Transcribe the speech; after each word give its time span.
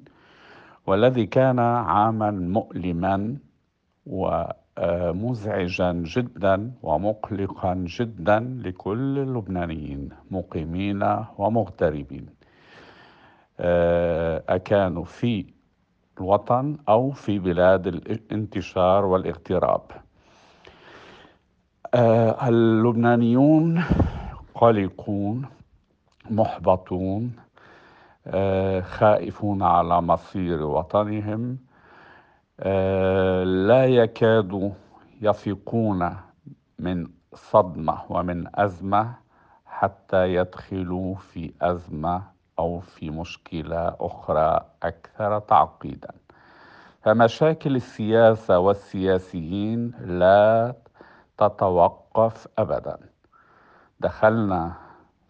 والذي 0.86 1.26
كان 1.26 1.58
عاما 1.58 2.30
مؤلما 2.30 3.36
ومزعجا 4.06 5.92
جدا 5.92 6.72
ومقلقا 6.82 7.74
جدا 7.74 8.60
لكل 8.64 9.18
اللبنانيين 9.18 10.08
مقيمين 10.30 11.02
ومغتربين. 11.38 12.26
آه، 12.26 12.33
أكانوا 13.60 15.04
في 15.04 15.46
الوطن 16.18 16.76
أو 16.88 17.10
في 17.10 17.38
بلاد 17.38 17.86
الانتشار 17.86 19.04
والاغتراب. 19.04 19.80
آه، 21.94 22.48
اللبنانيون 22.48 23.84
قلقون 24.54 25.46
محبطون 26.30 27.32
آه، 28.26 28.80
خائفون 28.80 29.62
على 29.62 30.02
مصير 30.02 30.62
وطنهم 30.62 31.58
آه، 32.60 33.44
لا 33.44 33.86
يكادوا 33.86 34.70
يفيقون 35.20 36.16
من 36.78 37.06
صدمة 37.34 37.98
ومن 38.08 38.44
أزمة 38.54 39.14
حتى 39.66 40.34
يدخلوا 40.34 41.14
في 41.14 41.52
أزمة 41.62 42.22
أو 42.58 42.80
في 42.80 43.10
مشكلة 43.10 43.96
أخرى 44.00 44.60
أكثر 44.82 45.38
تعقيدا. 45.38 46.10
فمشاكل 47.02 47.76
السياسة 47.76 48.58
والسياسيين 48.58 49.92
لا 50.00 50.74
تتوقف 51.38 52.48
ابدا. 52.58 52.98
دخلنا 54.00 54.72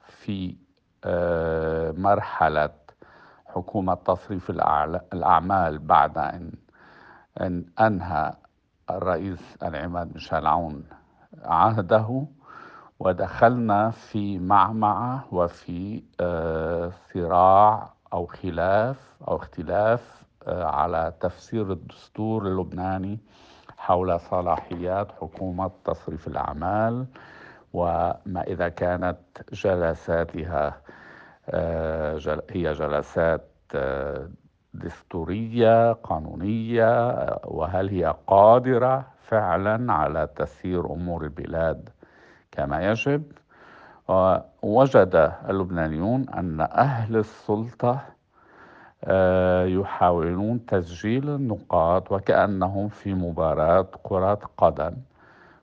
في 0.08 0.56
آه، 1.04 1.90
مرحلة 1.92 2.70
حكومة 3.46 3.94
تصريف 3.94 4.50
الأعمال 5.12 5.78
بعد 5.78 6.18
أن 6.18 6.52
أن 7.40 7.64
أنهى 7.80 8.32
الرئيس 8.90 9.56
العماد 9.62 10.14
ميشيل 10.14 10.46
عون 10.46 10.84
عهده. 11.44 12.26
ودخلنا 13.00 13.90
في 13.90 14.38
معمعة 14.38 15.24
وفي 15.32 16.02
آه، 16.20 16.90
صراع 17.14 17.92
أو 18.12 18.26
خلاف 18.26 19.14
أو 19.28 19.36
اختلاف 19.36 20.22
آه، 20.46 20.64
على 20.64 21.12
تفسير 21.20 21.72
الدستور 21.72 22.46
اللبناني 22.46 23.18
حول 23.78 24.20
صلاحيات 24.20 25.12
حكومة 25.12 25.70
تصريف 25.84 26.26
الأعمال 26.26 27.06
وما 27.72 28.42
إذا 28.46 28.68
كانت 28.68 29.18
جلساتها 29.52 30.80
آه، 31.48 32.40
هي 32.50 32.72
جلسات 32.72 33.50
دستورية 34.74 35.92
قانونية 35.92 37.26
وهل 37.44 37.88
هي 37.88 38.14
قادرة 38.26 39.06
فعلا 39.22 39.92
على 39.92 40.28
تسيير 40.36 40.92
أمور 40.92 41.24
البلاد 41.24 41.88
كما 42.54 42.90
يجب 42.90 43.22
ووجد 44.62 45.32
اللبنانيون 45.48 46.28
أن 46.28 46.60
أهل 46.60 47.16
السلطة 47.16 48.00
آه، 49.04 49.64
يحاولون 49.64 50.66
تسجيل 50.66 51.28
النقاط 51.28 52.12
وكأنهم 52.12 52.88
في 52.88 53.14
مباراة 53.14 53.86
كرة 54.02 54.40
قدم. 54.58 54.94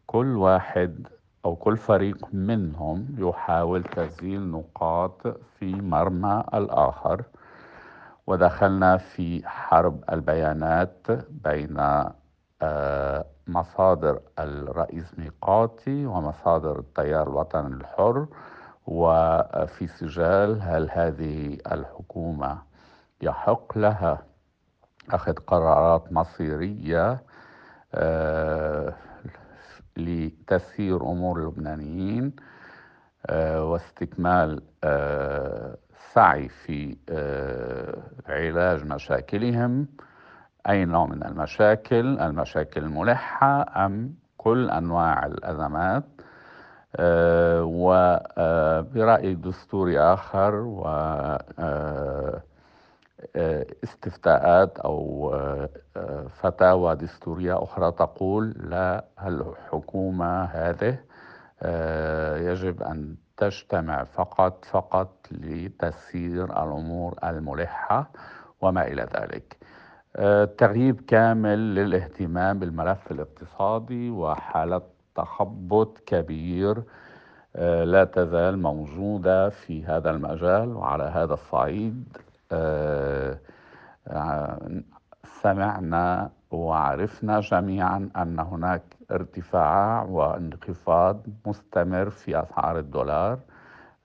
كل 0.08 0.38
واحد 0.38 1.08
أو 1.46 1.56
كل 1.56 1.78
فريق 1.78 2.28
منهم 2.34 3.16
يحاول 3.18 3.84
تسجيل 3.84 4.52
نقاط 4.52 5.28
في 5.60 5.76
مرمى 5.76 6.44
الآخر. 6.54 7.24
ودخلنا 8.28 8.98
في 8.98 9.48
حرب 9.48 10.04
البيانات 10.12 11.08
بين 11.30 11.80
آه، 11.80 12.14
مصادر 13.48 14.20
الرئيس 14.40 15.20
ميقاتي 15.20 16.06
ومصادر 16.06 16.80
التيار 16.80 17.28
الوطني 17.28 17.68
الحر 17.76 18.28
وفي 18.88 19.88
سجال 19.88 20.62
هل 20.62 20.90
هذه 20.92 21.58
الحكومة 21.72 22.62
يحق 23.22 23.78
لها 23.78 24.24
أخذ 25.12 25.34
قرارات 25.34 26.14
مصيرية 26.14 27.24
آه، 27.94 28.94
لتسيير 29.98 31.02
أمور 31.02 31.40
اللبنانيين 31.40 32.36
آه، 33.26 33.64
واستكمال 33.66 34.62
آه، 34.84 35.78
سعي 36.14 36.50
في 36.50 36.98
آه، 37.10 37.98
علاج 38.28 38.86
مشاكلهم 38.86 39.88
أي 40.70 40.86
نوع 40.86 41.06
من 41.06 41.24
المشاكل؟ 41.26 42.20
المشاكل 42.20 42.84
الملحة 42.84 43.86
أم 43.86 44.16
كل 44.38 44.70
أنواع 44.70 45.26
الأزمات؟ 45.26 46.04
وبرأي 47.64 49.36
دستوري 49.36 50.00
آخر 50.00 50.56
و 50.56 50.84
آه، 53.36 53.66
استفتاءات 53.84 54.80
أو 54.80 55.32
آه، 55.34 55.70
آه، 55.98 56.28
فتاوى 56.28 56.96
دستورية 56.96 57.64
أخرى 57.64 57.92
تقول 57.92 58.50
لا 58.50 59.06
الحكومة 59.24 60.44
هذه 60.44 60.98
يجب 62.52 62.84
أن 62.84 63.16
تجتمع 63.38 64.04
فقط 64.04 64.66
فقط 64.66 65.28
لتسيير 65.32 66.44
الأمور 66.44 67.16
الملحة 67.24 68.12
وما 68.62 68.88
إلى 68.88 69.02
ذلك. 69.02 69.58
تغييب 70.58 71.02
كامل 71.02 71.76
للاهتمام 71.76 72.60
بالملف 72.60 73.12
الاقتصادي 73.12 74.10
وحالة 74.10 74.82
تخبط 75.16 75.98
كبير 76.06 76.84
لا 77.84 78.04
تزال 78.04 78.60
موجودة 78.62 79.50
في 79.50 79.86
هذا 79.86 80.10
المجال 80.10 80.76
وعلى 80.76 81.04
هذا 81.04 81.34
الصعيد. 81.34 82.18
آه، 82.52 83.40
سمعنا 85.42 86.30
وعرفنا 86.52 87.40
جميعا 87.40 88.10
أن 88.18 88.40
هناك 88.40 88.84
ارتفاع 89.12 90.04
وانخفاض 90.04 91.26
مستمر 91.46 92.10
في 92.10 92.42
أسعار 92.42 92.80
الدولار 92.80 93.40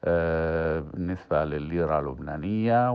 آه، 0.05 0.81
بالنسبة 0.81 1.45
للليرة 1.45 1.99
اللبنانية 1.99 2.91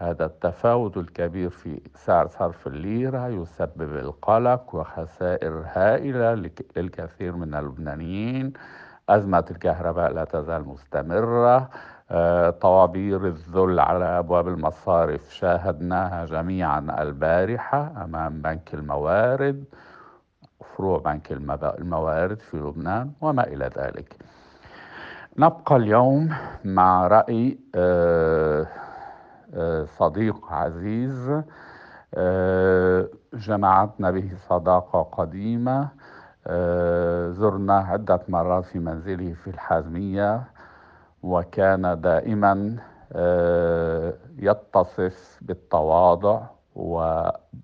وهذا 0.00 0.24
التفاوت 0.24 0.96
الكبير 0.96 1.50
في 1.50 1.80
سعر 1.94 2.26
صرف 2.26 2.66
الليرة 2.66 3.28
يسبب 3.28 3.96
القلق 3.96 4.74
وخسائر 4.74 5.62
هائلة 5.66 6.34
للكثير 6.76 7.36
من 7.36 7.54
اللبنانيين. 7.54 8.52
أزمة 9.08 9.44
الكهرباء 9.50 10.12
لا 10.12 10.24
تزال 10.24 10.68
مستمرة. 10.68 11.70
آه، 12.10 12.50
طوابير 12.50 13.26
الذل 13.26 13.80
على 13.80 14.04
أبواب 14.04 14.48
المصارف 14.48 15.34
شاهدناها 15.34 16.24
جميعا 16.24 17.02
البارحة 17.02 18.04
أمام 18.04 18.42
بنك 18.42 18.74
الموارد 18.74 19.64
فروع 20.76 20.98
بنك 20.98 21.32
الموارد 21.78 22.40
في 22.40 22.56
لبنان 22.56 23.12
وما 23.20 23.46
إلى 23.46 23.70
ذلك. 23.78 24.16
نبقى 25.38 25.76
اليوم 25.76 26.34
مع 26.64 27.06
رأي 27.06 27.58
آه، 27.74 28.66
صديق 29.98 30.52
عزيز 30.52 31.42
جمعتنا 33.34 34.10
به 34.10 34.30
صداقة 34.48 35.02
قديمة 35.02 35.88
زرنا 37.32 37.78
عدة 37.78 38.20
مرات 38.28 38.64
في 38.64 38.78
منزله 38.78 39.32
في 39.32 39.50
الحازمية 39.50 40.44
وكان 41.22 42.00
دائما 42.00 42.76
آه، 43.12 44.14
يتصف 44.38 45.38
بالتواضع 45.42 46.40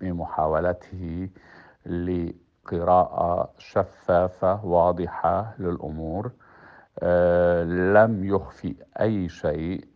وبمحاولته 0.01 1.29
لقراءة 1.85 3.49
شفافة 3.57 4.65
واضحة 4.65 5.53
للأمور 5.59 6.31
آه، 6.99 7.63
لم 7.63 8.23
يخفي 8.23 8.75
أي 9.01 9.29
شيء 9.29 9.85
آه، 9.85 9.90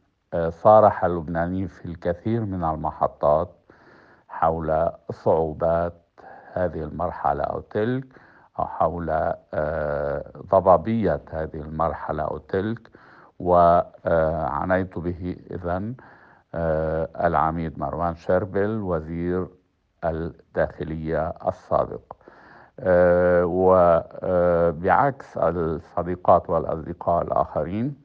صارح 0.49 1.05
اللبنانيين 1.05 1.67
في 1.67 1.85
الكثير 1.85 2.41
من 2.45 2.63
المحطات 2.63 3.49
حول 4.27 4.89
صعوبات 5.11 5.93
هذه 6.53 6.83
المرحلة 6.83 7.43
أو 7.43 7.59
تلك 7.59 8.05
أو 8.59 8.65
حول 8.65 9.33
ضبابية 10.51 11.21
هذه 11.31 11.55
المرحلة 11.61 12.23
أو 12.23 12.37
تلك. 12.37 12.89
وعنيت 13.39 14.99
به 14.99 15.35
إذا 15.51 15.93
آه، 16.55 17.09
العميد 17.27 17.79
مروان 17.79 18.15
شربل 18.15 18.81
وزير 18.81 19.47
الداخلية 20.05 21.33
السابق. 21.47 22.13
آه، 22.79 23.43
وبعكس 23.45 25.37
الصديقات 25.37 26.49
والأصدقاء 26.49 27.21
الآخرين 27.23 28.04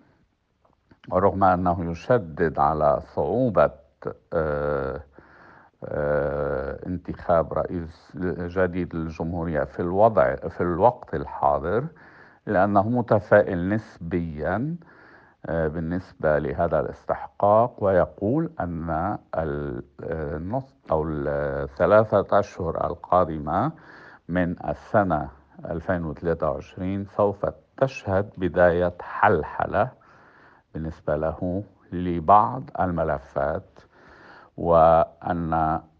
ورغم 1.10 1.44
أنه 1.44 1.90
يشدد 1.90 2.58
على 2.58 3.00
صعوبة 3.00 3.70
آه، 4.34 5.00
انتخاب 6.86 7.52
رئيس 7.52 8.12
جديد 8.38 8.94
للجمهورية 8.94 9.64
في 9.64 9.80
الوضع 9.80 10.36
في 10.36 10.60
الوقت 10.60 11.14
الحاضر 11.14 11.84
لأنه 12.46 12.88
متفائل 12.88 13.68
نسبيا 13.68 14.76
آه، 15.46 15.68
بالنسبة 15.68 16.38
لهذا 16.38 16.80
الاستحقاق 16.80 17.84
ويقول 17.84 18.50
أن 18.60 19.18
النص 20.04 20.74
أو 20.90 21.04
الثلاثة 21.08 22.38
أشهر 22.38 22.86
القادمة 22.86 23.72
من 24.28 24.56
السنة 24.68 25.28
2023 25.70 27.04
سوف 27.04 27.46
تشهد 27.76 28.30
بداية 28.36 28.92
حلحلة. 29.00 29.99
بالنسبة 30.74 31.16
له 31.16 31.62
لبعض 31.92 32.62
الملفات 32.80 33.78
وأن 34.56 35.52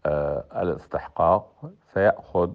آه، 0.05 0.43
الاستحقاق 0.61 1.71
سيأخذ 1.93 2.51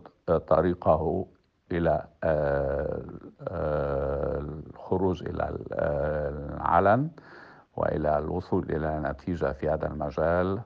طريقه 0.48 1.26
إلى 1.72 2.04
آه، 2.24 3.02
آه، 3.48 4.38
الخروج 4.38 5.22
إلى 5.28 5.58
آه، 5.72 6.28
العلن 6.28 7.10
وإلى 7.76 8.18
الوصول 8.18 8.64
إلى 8.70 9.00
نتيجة 9.00 9.52
في 9.52 9.70
هذا 9.70 9.86
المجال. 9.86 10.60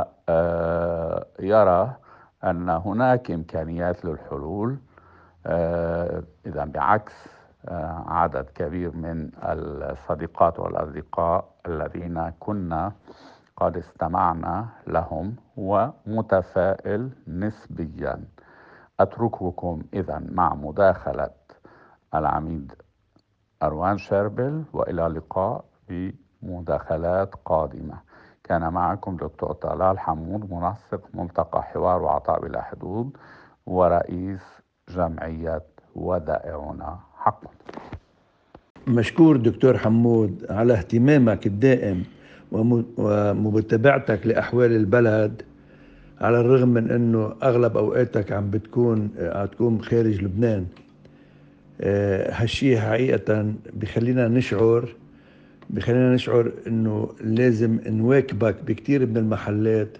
أن 2.44 2.69
هناك 2.69 3.31
إمكانيات 3.31 4.06
للحلول 4.06 4.77
إذا 6.45 6.65
بعكس 6.65 7.13
عدد 8.07 8.45
كبير 8.55 8.95
من 8.95 9.29
الصديقات 9.43 10.59
والأصدقاء 10.59 11.49
الذين 11.67 12.29
كنا 12.39 12.91
قد 13.57 13.77
استمعنا 13.77 14.65
لهم 14.88 15.35
ومتفائل 15.57 17.09
نسبيا. 17.27 18.23
أترككم 18.99 19.81
إذا 19.93 20.21
مع 20.31 20.53
مداخلة 20.53 21.29
العميد 22.15 22.73
أروان 23.63 23.97
شربل 23.97 24.63
وإلى 24.73 25.07
اللقاء 25.07 25.65
بمداخلات 25.89 27.35
قادمة. 27.45 27.99
كان 28.43 28.73
معكم 28.73 29.15
دكتور 29.17 29.51
طلال 29.53 29.99
حمود 29.99 30.51
منسق 30.53 31.01
ملتقى 31.13 31.63
حوار 31.63 32.01
وعطاء 32.01 32.41
بلا 32.41 32.61
حدود 32.61 33.17
ورئيس 33.65 34.61
جمعية 34.95 35.61
ودائعنا 35.95 36.99
حق. 37.17 37.43
مشكور 38.88 39.38
دكتور 39.38 39.77
حمود 39.77 40.45
على 40.49 40.73
اهتمامك 40.73 41.47
الدائم 41.47 42.03
ومتابعتك 42.51 44.27
لأحوال 44.27 44.71
البلد 44.75 45.41
على 46.21 46.39
الرغم 46.39 46.69
من 46.69 46.91
أنه 46.91 47.33
أغلب 47.43 47.77
أوقاتك 47.77 48.31
عم 48.31 48.49
بتكون 48.49 49.09
تكون 49.51 49.81
خارج 49.81 50.23
لبنان. 50.23 50.65
آه، 51.81 52.33
هالشيء 52.33 52.77
حقيقة 52.79 53.53
بخلينا 53.73 54.27
نشعر 54.27 54.89
بخلينا 55.69 56.13
نشعر 56.13 56.51
إنه 56.67 57.09
لازم 57.21 57.79
نواكبك 57.85 58.55
بكثير 58.67 59.05
من 59.05 59.17
المحلات 59.17 59.97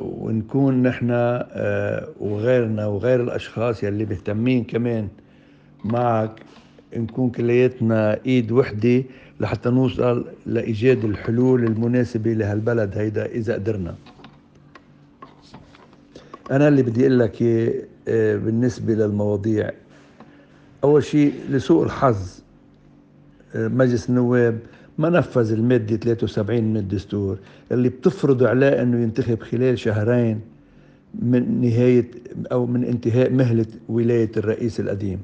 ونكون 0.00 0.82
نحن 0.82 1.08
آه، 1.10 2.08
وغيرنا 2.20 2.86
وغير 2.86 3.22
الأشخاص 3.22 3.82
يلي 3.84 4.04
مهتمين 4.04 4.64
كمان 4.64 5.08
معك 5.84 6.30
نكون 6.96 7.30
كلياتنا 7.30 8.18
إيد 8.26 8.52
وحدة 8.52 9.04
لحتى 9.40 9.70
نوصل 9.70 10.24
لإيجاد 10.46 11.04
الحلول 11.04 11.64
المناسبة 11.64 12.32
لهالبلد 12.32 12.98
هيدا 12.98 13.26
إذا 13.26 13.54
قدرنا. 13.54 13.94
أنا 16.50 16.68
اللي 16.68 16.82
بدي 16.82 17.00
أقول 17.00 17.18
لك 17.18 17.42
آه، 18.08 18.36
بالنسبة 18.36 18.94
للمواضيع. 18.94 19.70
أول 20.84 21.04
شيء 21.04 21.34
لسوء 21.50 21.84
الحظ 21.84 22.40
آه، 23.54 23.68
مجلس 23.68 24.08
النواب 24.10 24.58
ما 24.98 25.10
نفذ 25.10 25.52
المادة 25.52 25.96
73 25.96 26.64
من 26.64 26.76
الدستور 26.76 27.38
اللي 27.72 27.88
بتفرض 27.88 28.42
عليه 28.44 28.82
إنه 28.82 29.02
ينتخب 29.02 29.42
خلال 29.42 29.78
شهرين 29.78 30.40
من 31.14 31.60
نهاية 31.60 32.10
أو 32.52 32.66
من 32.66 32.84
انتهاء 32.84 33.30
مهلة 33.32 33.66
ولاية 33.88 34.30
الرئيس 34.36 34.80
القديم. 34.80 35.18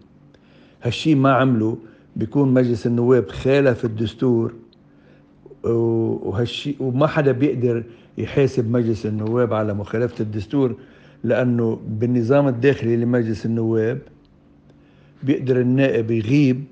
هالشي 0.82 1.14
ما 1.14 1.32
عمله 1.32 1.76
بيكون 2.16 2.54
مجلس 2.54 2.86
النواب 2.86 3.28
خالف 3.28 3.84
الدستور 3.84 4.54
وهالشي 5.64 6.74
وما 6.80 7.06
حدا 7.06 7.32
بيقدر 7.32 7.84
يحاسب 8.18 8.70
مجلس 8.70 9.06
النواب 9.06 9.52
على 9.52 9.74
مخالفة 9.74 10.22
الدستور 10.22 10.74
لأنه 11.24 11.80
بالنظام 11.88 12.48
الداخلي 12.48 12.96
لمجلس 12.96 13.46
النواب 13.46 13.98
بيقدر 15.22 15.60
النائب 15.60 16.10
يغيب 16.10 16.64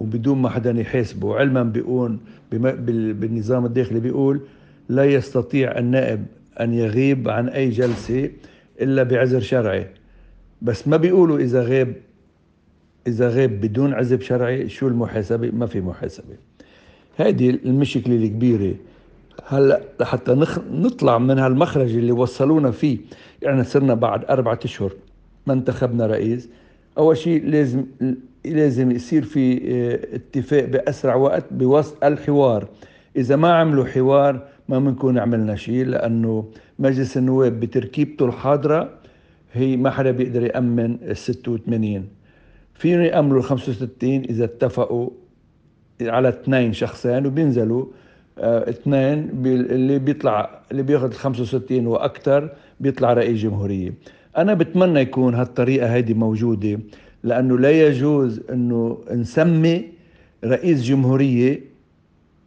وبدون 0.00 0.42
ما 0.42 0.48
حدا 0.48 0.80
يحاسبه 0.80 1.36
علما 1.36 1.62
بيقول 1.62 2.18
بالنظام 2.50 3.64
الداخلي 3.64 4.00
بيقول 4.00 4.40
لا 4.88 5.04
يستطيع 5.04 5.78
النائب 5.78 6.26
أن 6.60 6.74
يغيب 6.74 7.28
عن 7.28 7.48
أي 7.48 7.70
جلسة 7.70 8.30
إلا 8.80 9.02
بعذر 9.02 9.40
شرعي. 9.40 9.86
بس 10.62 10.88
ما 10.88 10.96
بيقولوا 10.96 11.38
إذا 11.38 11.62
غاب 11.62 11.94
إذا 13.06 13.28
غاب 13.28 13.50
بدون 13.50 13.94
عزب 13.94 14.20
شرعي 14.20 14.68
شو 14.68 14.88
المحاسبة؟ 14.88 15.50
ما 15.50 15.66
في 15.66 15.80
محاسبة. 15.80 16.34
هذه 17.16 17.50
المشكلة 17.50 18.16
الكبيرة. 18.16 18.74
هلا 19.46 19.80
لحتى 20.00 20.34
نخ... 20.34 20.58
نطلع 20.72 21.18
من 21.18 21.38
هالمخرج 21.38 21.96
اللي 21.96 22.12
وصلونا 22.12 22.70
فيه. 22.70 22.98
يعني 23.42 23.64
صرنا 23.64 23.94
بعد 23.94 24.24
أربعة 24.24 24.58
أشهر 24.64 24.92
ما 25.46 25.52
انتخبنا 25.52 26.06
رئيس. 26.06 26.48
أول 26.98 27.16
شيء 27.16 27.46
لازم 27.46 27.84
لازم 28.54 28.90
يصير 28.90 29.24
في 29.24 29.60
آه، 29.72 30.16
اتفاق 30.16 30.64
بأسرع 30.64 31.14
وقت 31.14 31.44
بوسط 31.50 32.04
الحوار. 32.04 32.68
إذا 33.16 33.36
ما 33.36 33.54
عملوا 33.54 33.84
حوار 33.84 34.40
ما 34.68 34.78
بنكون 34.78 35.18
عملنا 35.18 35.56
شيء 35.56 35.84
لأنه 35.84 36.48
مجلس 36.78 37.16
النواب 37.16 37.60
بتركيبته 37.60 38.26
الحاضرة 38.26 38.90
هي 39.52 39.76
ما 39.76 39.90
حدا 39.90 40.10
بيقدر 40.10 40.42
يأمن 40.42 40.98
ال 41.02 41.16
86 41.16 42.04
فيهم 42.74 43.00
يأمروا 43.00 43.42
65 43.42 44.10
إذا 44.14 44.44
اتفقوا 44.44 45.10
على 46.00 46.28
اثنين 46.28 46.72
شخصين 46.72 47.26
وبينزلوا 47.26 47.86
آه 48.38 48.70
اثنين 48.70 49.30
اللي 49.46 49.98
بيطلع 49.98 50.60
اللي 50.70 50.82
بياخذ 50.82 51.04
ال 51.06 51.14
65 51.14 51.86
وأكثر 51.86 52.50
بيطلع 52.80 53.12
رئيس 53.12 53.38
جمهورية. 53.40 53.92
أنا 54.36 54.54
بتمنى 54.54 55.00
يكون 55.00 55.34
هالطريقة 55.34 55.94
هيدي 55.94 56.14
موجودة. 56.14 56.78
لأنه 57.26 57.58
لا 57.58 57.70
يجوز 57.70 58.40
إنه 58.50 58.98
نسمي 59.10 59.84
رئيس 60.44 60.82
جمهورية 60.82 61.60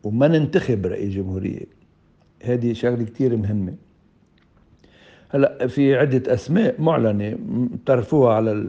وما 0.03 0.27
ننتخب 0.27 0.85
رئيس 0.85 1.13
جمهورية. 1.13 1.65
هذه 2.43 2.73
شغلة 2.73 3.03
كثير 3.03 3.37
مهمة. 3.37 3.73
هلا 5.29 5.67
في 5.67 5.95
عدة 5.95 6.33
أسماء 6.33 6.81
معلنة 6.81 7.37
بتعرفوها 7.73 8.33
على 8.33 8.67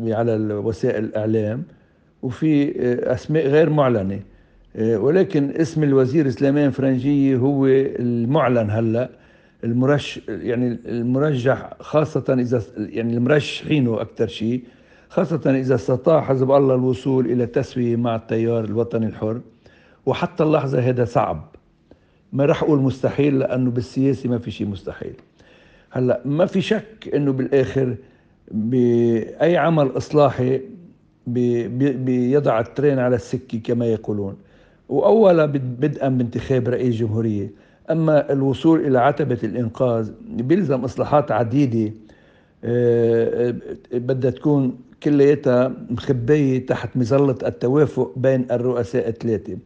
على 0.00 0.54
وسائل 0.54 1.04
الإعلام 1.04 1.62
وفي 2.22 2.80
آه، 2.80 3.14
أسماء 3.14 3.46
غير 3.46 3.70
معلنة. 3.70 4.20
آه، 4.76 4.98
ولكن 4.98 5.50
اسم 5.50 5.82
الوزير 5.82 6.30
سليمان 6.30 6.70
فرنجية 6.70 7.36
هو 7.36 7.66
المعلن 7.66 8.70
هلا 8.70 9.10
المرش 9.64 10.20
يعني 10.28 10.78
المرجح 10.86 11.70
خاصة 11.80 12.36
إذا 12.40 12.62
يعني 12.76 13.14
المرشحينه 13.14 14.00
أكثر 14.00 14.26
شيء. 14.26 14.62
خاصة 15.10 15.40
إذا 15.46 15.74
استطاع 15.74 16.20
حزب 16.20 16.50
الله 16.50 16.74
الوصول 16.74 17.26
إلى 17.26 17.46
تسوية 17.46 17.96
مع 17.96 18.16
التيار 18.16 18.64
الوطني 18.64 19.06
الحر 19.06 19.40
وحتى 20.06 20.42
اللحظة 20.44 20.78
هذا 20.78 21.04
صعب. 21.04 21.56
ما 22.32 22.44
راح 22.44 22.62
أقول 22.62 22.78
مستحيل 22.78 23.38
لأنه 23.38 23.70
بالسياسة 23.70 24.28
ما 24.28 24.38
في 24.38 24.50
شيء 24.50 24.66
مستحيل. 24.66 25.14
هلأ 25.90 26.20
ما 26.24 26.46
في 26.46 26.60
شك 26.60 27.10
إنه 27.14 27.32
بالآخر 27.32 27.96
بأي 28.50 29.56
عمل 29.56 29.96
إصلاحي 29.96 30.60
بيضع 31.26 32.60
الترين 32.60 32.98
على 32.98 33.16
السكة 33.16 33.58
كما 33.58 33.86
يقولون. 33.86 34.36
وأولا 34.88 35.46
بدءا 35.46 36.08
بانتخاب 36.08 36.68
رئيس 36.68 36.94
جمهورية. 36.94 37.50
أما 37.90 38.32
الوصول 38.32 38.86
إلى 38.86 38.98
عتبة 38.98 39.38
الإنقاذ 39.44 40.10
بيلزم 40.28 40.84
إصلاحات 40.84 41.32
عديدة. 41.32 41.92
آه، 42.64 43.54
آه، 43.92 43.98
بدها 43.98 44.30
تكون 44.30 44.89
كلياتها 45.02 45.72
مخبية 45.90 46.66
تحت 46.66 46.96
مظلة 46.96 47.38
التوافق 47.46 48.12
بين 48.16 48.46
الرؤساء 48.50 49.08
الثلاثة. 49.08 49.56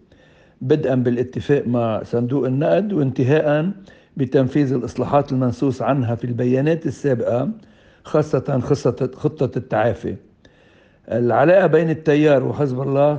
بدءا 0.60 0.94
بالاتفاق 0.94 1.66
مع 1.66 2.02
صندوق 2.02 2.46
النقد 2.46 2.92
وانتهاء 2.92 3.70
بتنفيذ 4.16 4.72
الإصلاحات 4.72 5.32
المنصوص 5.32 5.82
عنها 5.82 6.14
في 6.14 6.24
البيانات 6.24 6.86
السابقة 6.86 7.50
خاصة 8.04 8.60
خطة 9.14 9.58
التعافي. 9.58 10.16
العلاقة 11.12 11.66
بين 11.66 11.90
التيار 11.90 12.44
وحزب 12.44 12.80
الله 12.80 13.18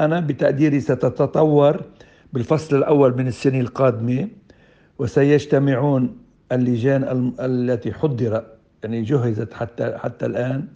أنا 0.00 0.20
بتقديري 0.20 0.80
ستتطور 0.80 1.80
بالفصل 2.32 2.76
الأول 2.76 3.16
من 3.16 3.26
السنة 3.26 3.60
القادمة 3.60 4.28
وسيجتمعون 4.98 6.16
اللجان 6.52 7.32
التي 7.40 7.92
حضر 7.92 8.44
يعني 8.82 9.02
جهزت 9.02 9.54
حتى 9.54 9.96
حتى 9.98 10.26
الآن 10.26 10.66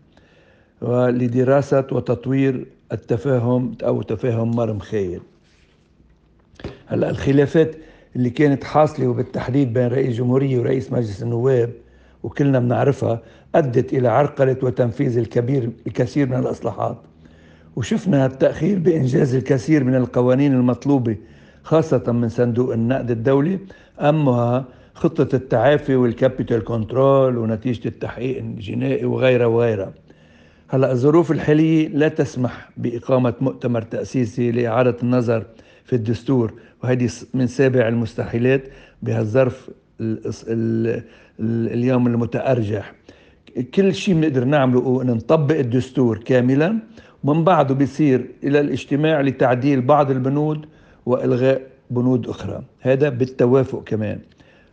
ولدراسة 0.83 1.87
وتطوير 1.93 2.67
التفاهم 2.93 3.75
أو 3.85 4.03
تفاهم 4.03 4.51
مرم 4.51 4.79
خير. 4.79 5.21
هلأ 6.87 7.11
الخلافات 7.11 7.77
اللي 8.17 8.31
كانت 8.31 8.65
حاصلة 8.65 9.07
وبالتحديد 9.07 9.73
بين 9.73 9.87
رئيس 9.87 10.17
جمهورية 10.17 10.59
ورئيس 10.59 10.93
مجلس 10.93 11.23
النواب 11.23 11.71
وكلنا 12.23 12.59
بنعرفها 12.59 13.21
أدت 13.55 13.93
إلى 13.93 14.09
عرقلة 14.09 14.57
وتنفيذ 14.62 15.19
الكبير 15.19 15.71
الكثير 15.87 16.29
من 16.29 16.37
الإصلاحات. 16.37 16.97
وشفنا 17.77 18.27
التأخير 18.27 18.79
بإنجاز 18.79 19.35
الكثير 19.35 19.85
من 19.85 19.95
القوانين 19.95 20.53
المطلوبة 20.53 21.17
خاصة 21.62 22.12
من 22.12 22.29
صندوق 22.29 22.73
النقد 22.73 23.11
الدولي. 23.11 23.59
أهمها 24.00 24.64
خطة 24.95 25.37
التعافي 25.37 25.97
وال 25.97 26.12
capital 26.12 26.64
control 26.64 27.38
ونتيجة 27.39 27.89
التحقيق 27.89 28.39
الجنائي 28.39 29.05
وغيرها 29.05 29.47
وغيرها. 29.47 29.93
هلا 30.73 30.93
الظروف 30.93 31.33
الحالية 31.33 31.88
لا 31.88 32.09
تسمح 32.09 32.71
بإقامة 32.76 33.35
مؤتمر 33.41 33.83
تأسيسي 33.83 34.50
لإعادة 34.50 34.97
النظر 35.02 35.45
في 35.85 35.93
الدستور 35.93 36.52
وهذه 36.83 37.09
من 37.35 37.47
سابع 37.47 37.88
المستحيلات 37.88 38.62
بهالظرف 39.02 39.71
اليوم 41.41 42.07
المتأرجح. 42.07 42.93
كل 43.75 43.95
شيء 43.95 44.14
بنقدر 44.14 44.45
نعمله 44.45 45.02
إن 45.02 45.07
نطبق 45.07 45.59
الدستور 45.59 46.19
كاملا 46.19 46.79
ومن 47.25 47.45
بعده 47.45 47.75
بيصير 47.75 48.26
إلى 48.45 48.61
الاجتماع 48.61 49.21
لتعديل 49.21 49.81
بعض 49.81 50.11
البنود 50.11 50.67
وإلغاء 51.07 51.62
بنود 51.91 52.29
أخرى. 52.29 52.62
هذا 52.81 53.09
بالتوافق 53.09 53.85
كمان. 53.85 54.19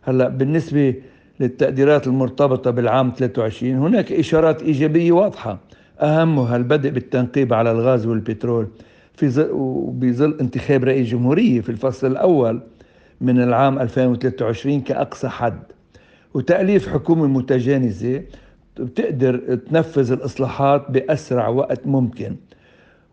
هلا 0.02 0.28
بالنسبة 0.28 0.94
للتقديرات 1.40 2.06
المرتبطة 2.06 2.70
بالعام 2.70 3.12
23 3.16 3.74
هناك 3.74 4.12
إشارات 4.12 4.62
إيجابية 4.62 5.12
واضحة. 5.12 5.58
أهمها 6.00 6.56
البدء 6.56 6.90
بالتنقيب 6.90 7.52
على 7.54 7.70
الغاز 7.70 8.06
والبترول 8.06 8.68
في 9.14 9.28
ظل 9.28 9.50
وبظل 9.50 10.36
انتخاب 10.40 10.84
رئيس 10.84 11.08
جمهورية 11.08 11.60
في 11.60 11.68
الفصل 11.68 12.06
الأول 12.06 12.60
من 13.20 13.42
العام 13.42 13.78
2023 13.78 14.80
كأقصى 14.80 15.28
حد. 15.28 15.62
وتأليف 16.34 16.88
حكومة 16.88 17.26
متجانسة 17.26 18.22
بتقدر 18.80 19.54
تنفذ 19.54 20.12
الإصلاحات 20.12 20.90
بأسرع 20.90 21.48
وقت 21.48 21.86
ممكن. 21.86 22.36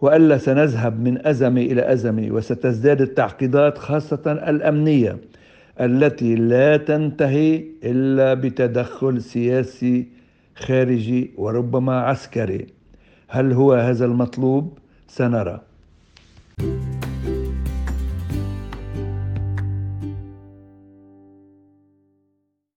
وإلا 0.01 0.37
سنذهب 0.37 0.99
من 1.01 1.27
أزمة 1.27 1.61
إلى 1.61 1.93
أزمة 1.93 2.31
وستزداد 2.31 3.01
التعقيدات 3.01 3.77
خاصة 3.77 4.21
الأمنية 4.49 5.17
التي 5.81 6.35
لا 6.35 6.77
تنتهي 6.77 7.63
إلا 7.83 8.33
بتدخل 8.33 9.21
سياسي 9.21 10.07
خارجي 10.55 11.31
وربما 11.37 11.99
عسكري. 11.99 12.76
هل 13.27 13.53
هو 13.53 13.73
هذا 13.73 14.05
المطلوب؟ 14.05 14.77
سنرى 15.07 15.61